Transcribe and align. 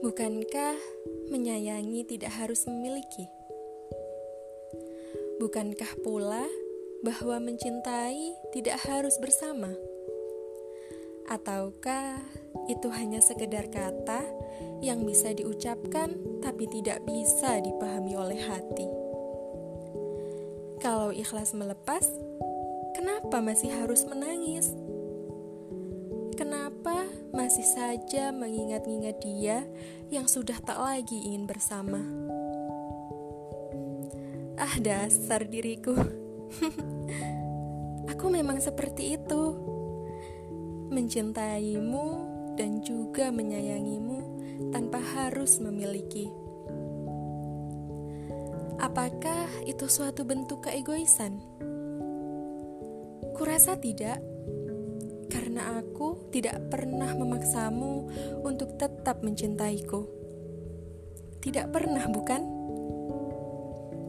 Bukankah 0.00 0.80
menyayangi 1.28 2.08
tidak 2.08 2.32
harus 2.32 2.64
memiliki? 2.64 3.28
Bukankah 5.36 5.92
pula 6.00 6.48
bahwa 7.04 7.36
mencintai 7.36 8.32
tidak 8.56 8.80
harus 8.88 9.20
bersama? 9.20 9.68
Ataukah 11.28 12.16
itu 12.72 12.88
hanya 12.88 13.20
sekedar 13.20 13.68
kata 13.68 14.24
yang 14.80 15.04
bisa 15.04 15.36
diucapkan 15.36 16.16
tapi 16.40 16.64
tidak 16.72 17.04
bisa 17.04 17.60
dipahami 17.60 18.16
oleh 18.16 18.40
hati? 18.40 18.88
Kalau 20.80 21.12
ikhlas 21.12 21.52
melepas, 21.52 22.08
kenapa 22.96 23.44
masih 23.44 23.68
harus 23.68 24.08
menangis? 24.08 24.72
Masih 27.50 27.66
saja 27.66 28.30
mengingat-ingat 28.30 29.26
dia 29.26 29.66
yang 30.06 30.30
sudah 30.30 30.54
tak 30.62 30.78
lagi 30.78 31.18
ingin 31.18 31.50
bersama? 31.50 31.98
Ah, 34.54 34.78
dasar 34.78 35.50
diriku. 35.50 35.90
Aku 38.14 38.30
memang 38.30 38.62
seperti 38.62 39.18
itu. 39.18 39.42
Mencintaimu 40.94 42.06
dan 42.54 42.86
juga 42.86 43.34
menyayangimu 43.34 44.18
tanpa 44.70 45.02
harus 45.02 45.58
memiliki. 45.58 46.30
Apakah 48.78 49.50
itu 49.66 49.90
suatu 49.90 50.22
bentuk 50.22 50.70
keegoisan? 50.70 51.42
Kurasa 53.34 53.74
tidak 53.74 54.29
karena 55.30 55.78
aku 55.78 56.28
tidak 56.34 56.58
pernah 56.68 57.14
memaksamu 57.14 58.10
untuk 58.42 58.74
tetap 58.76 59.22
mencintaiku. 59.22 60.04
Tidak 61.40 61.70
pernah, 61.72 62.04
bukan? 62.10 62.42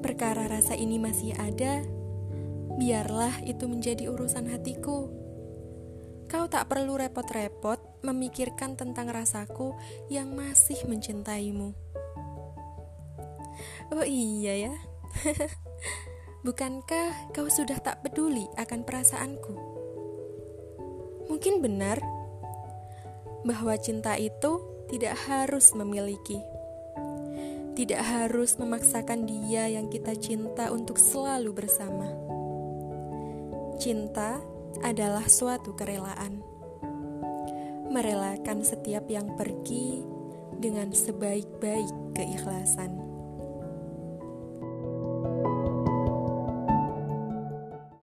Perkara 0.02 0.49
rasa 0.49 0.73
ini 0.73 0.97
masih 0.97 1.38
ada, 1.38 1.86
biarlah 2.75 3.45
itu 3.45 3.69
menjadi 3.69 4.09
urusan 4.09 4.49
hatiku. 4.49 5.08
Kau 6.25 6.49
tak 6.49 6.67
perlu 6.67 6.97
repot-repot 6.97 8.03
memikirkan 8.03 8.73
tentang 8.73 9.14
rasaku 9.14 9.77
yang 10.09 10.33
masih 10.33 10.81
mencintaimu. 10.89 11.77
Oh 13.92 14.08
iya 14.08 14.72
ya, 14.72 14.75
bukankah 16.47 17.36
kau 17.36 17.52
sudah 17.52 17.77
tak 17.83 17.99
peduli 18.02 18.47
akan 18.55 18.88
perasaanku? 18.88 19.70
Mungkin 21.31 21.63
benar 21.63 22.03
bahwa 23.47 23.71
cinta 23.79 24.19
itu 24.19 24.59
tidak 24.91 25.15
harus 25.31 25.71
memiliki, 25.71 26.43
tidak 27.79 28.03
harus 28.03 28.59
memaksakan 28.59 29.23
dia 29.23 29.71
yang 29.71 29.87
kita 29.87 30.11
cinta 30.19 30.67
untuk 30.75 30.99
selalu 30.99 31.55
bersama. 31.55 32.11
Cinta 33.79 34.43
adalah 34.83 35.23
suatu 35.31 35.71
kerelaan, 35.71 36.43
merelakan 37.87 38.67
setiap 38.67 39.07
yang 39.07 39.31
pergi 39.39 40.03
dengan 40.59 40.91
sebaik-baik 40.91 42.11
keikhlasan. 42.11 43.11